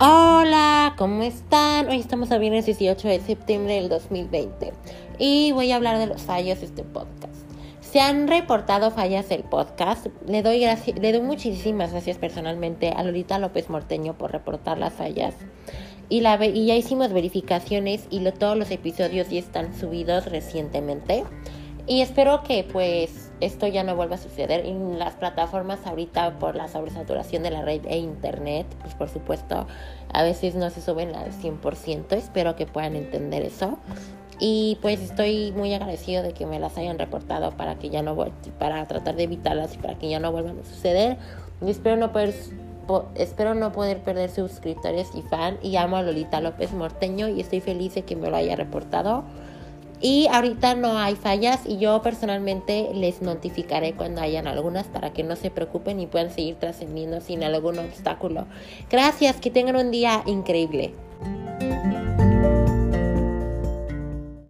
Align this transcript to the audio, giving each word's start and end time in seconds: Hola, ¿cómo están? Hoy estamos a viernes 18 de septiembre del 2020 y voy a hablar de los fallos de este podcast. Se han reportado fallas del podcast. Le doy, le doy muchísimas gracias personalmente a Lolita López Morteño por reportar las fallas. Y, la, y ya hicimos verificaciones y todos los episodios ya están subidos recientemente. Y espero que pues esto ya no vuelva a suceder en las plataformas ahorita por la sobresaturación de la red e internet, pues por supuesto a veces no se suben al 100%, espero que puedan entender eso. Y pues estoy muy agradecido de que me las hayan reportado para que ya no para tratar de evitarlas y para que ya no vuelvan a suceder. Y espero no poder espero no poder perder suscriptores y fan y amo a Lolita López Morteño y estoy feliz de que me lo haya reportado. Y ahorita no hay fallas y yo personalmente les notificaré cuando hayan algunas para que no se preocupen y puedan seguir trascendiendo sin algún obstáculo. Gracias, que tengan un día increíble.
Hola, 0.00 0.94
¿cómo 0.96 1.24
están? 1.24 1.88
Hoy 1.88 1.98
estamos 1.98 2.30
a 2.30 2.38
viernes 2.38 2.66
18 2.66 3.08
de 3.08 3.18
septiembre 3.18 3.74
del 3.74 3.88
2020 3.88 4.72
y 5.18 5.50
voy 5.50 5.72
a 5.72 5.76
hablar 5.76 5.98
de 5.98 6.06
los 6.06 6.22
fallos 6.22 6.60
de 6.60 6.66
este 6.66 6.84
podcast. 6.84 7.34
Se 7.80 7.98
han 7.98 8.28
reportado 8.28 8.92
fallas 8.92 9.28
del 9.28 9.42
podcast. 9.42 10.06
Le 10.24 10.42
doy, 10.42 10.64
le 11.00 11.12
doy 11.12 11.20
muchísimas 11.20 11.90
gracias 11.90 12.16
personalmente 12.16 12.90
a 12.90 13.02
Lolita 13.02 13.40
López 13.40 13.68
Morteño 13.70 14.16
por 14.16 14.30
reportar 14.30 14.78
las 14.78 14.92
fallas. 14.92 15.34
Y, 16.08 16.20
la, 16.20 16.46
y 16.46 16.66
ya 16.66 16.76
hicimos 16.76 17.12
verificaciones 17.12 18.06
y 18.08 18.20
todos 18.30 18.56
los 18.56 18.70
episodios 18.70 19.30
ya 19.30 19.40
están 19.40 19.76
subidos 19.76 20.26
recientemente. 20.26 21.24
Y 21.88 22.02
espero 22.02 22.44
que 22.44 22.62
pues 22.62 23.27
esto 23.40 23.66
ya 23.66 23.84
no 23.84 23.96
vuelva 23.96 24.16
a 24.16 24.18
suceder 24.18 24.66
en 24.66 24.98
las 24.98 25.14
plataformas 25.14 25.86
ahorita 25.86 26.38
por 26.38 26.56
la 26.56 26.68
sobresaturación 26.68 27.42
de 27.42 27.50
la 27.50 27.62
red 27.62 27.82
e 27.86 27.98
internet, 27.98 28.66
pues 28.80 28.94
por 28.94 29.08
supuesto 29.08 29.66
a 30.12 30.22
veces 30.22 30.54
no 30.54 30.70
se 30.70 30.80
suben 30.80 31.14
al 31.14 31.32
100%, 31.32 32.12
espero 32.12 32.56
que 32.56 32.66
puedan 32.66 32.96
entender 32.96 33.42
eso. 33.42 33.78
Y 34.40 34.78
pues 34.82 35.00
estoy 35.00 35.52
muy 35.52 35.74
agradecido 35.74 36.22
de 36.22 36.32
que 36.32 36.46
me 36.46 36.60
las 36.60 36.78
hayan 36.78 36.98
reportado 36.98 37.50
para 37.56 37.76
que 37.76 37.90
ya 37.90 38.02
no 38.02 38.16
para 38.58 38.86
tratar 38.86 39.16
de 39.16 39.24
evitarlas 39.24 39.74
y 39.74 39.78
para 39.78 39.98
que 39.98 40.08
ya 40.08 40.20
no 40.20 40.30
vuelvan 40.30 40.60
a 40.60 40.64
suceder. 40.64 41.16
Y 41.60 41.70
espero 41.70 41.96
no 41.96 42.12
poder 42.12 42.34
espero 43.16 43.54
no 43.54 43.72
poder 43.72 43.98
perder 43.98 44.30
suscriptores 44.30 45.10
y 45.14 45.22
fan 45.22 45.58
y 45.62 45.76
amo 45.76 45.96
a 45.96 46.02
Lolita 46.02 46.40
López 46.40 46.72
Morteño 46.72 47.28
y 47.28 47.40
estoy 47.40 47.60
feliz 47.60 47.94
de 47.94 48.02
que 48.02 48.16
me 48.16 48.30
lo 48.30 48.36
haya 48.36 48.56
reportado. 48.56 49.24
Y 50.00 50.28
ahorita 50.30 50.74
no 50.74 50.98
hay 50.98 51.16
fallas 51.16 51.60
y 51.66 51.78
yo 51.78 52.02
personalmente 52.02 52.90
les 52.94 53.20
notificaré 53.20 53.94
cuando 53.94 54.20
hayan 54.20 54.46
algunas 54.46 54.86
para 54.86 55.12
que 55.12 55.24
no 55.24 55.34
se 55.34 55.50
preocupen 55.50 55.98
y 55.98 56.06
puedan 56.06 56.30
seguir 56.30 56.54
trascendiendo 56.56 57.20
sin 57.20 57.42
algún 57.42 57.78
obstáculo. 57.78 58.46
Gracias, 58.90 59.36
que 59.36 59.50
tengan 59.50 59.76
un 59.76 59.90
día 59.90 60.22
increíble. 60.26 60.92